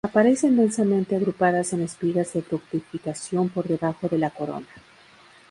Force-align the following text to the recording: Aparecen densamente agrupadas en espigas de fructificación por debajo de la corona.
Aparecen 0.03 0.57
densamente 0.57 1.15
agrupadas 1.15 1.73
en 1.73 1.81
espigas 1.83 2.33
de 2.33 2.41
fructificación 2.41 3.49
por 3.49 3.67
debajo 3.67 4.09
de 4.09 4.17
la 4.17 4.31
corona. 4.31 4.65